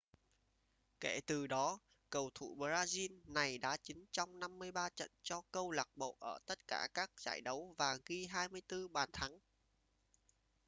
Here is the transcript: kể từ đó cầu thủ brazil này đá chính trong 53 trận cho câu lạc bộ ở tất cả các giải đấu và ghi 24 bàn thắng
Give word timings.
kể 0.99 1.19
từ 1.25 1.47
đó 1.47 1.79
cầu 2.09 2.29
thủ 2.35 2.55
brazil 2.59 3.19
này 3.25 3.57
đá 3.57 3.77
chính 3.77 4.05
trong 4.11 4.39
53 4.39 4.89
trận 4.89 5.11
cho 5.23 5.41
câu 5.51 5.71
lạc 5.71 5.87
bộ 5.97 6.17
ở 6.19 6.39
tất 6.45 6.67
cả 6.67 6.87
các 6.93 7.11
giải 7.19 7.41
đấu 7.41 7.75
và 7.77 7.97
ghi 8.05 8.25
24 8.25 8.93
bàn 8.93 9.09
thắng 9.13 9.39